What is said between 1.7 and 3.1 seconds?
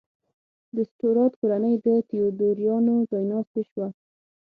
د تیودوریانو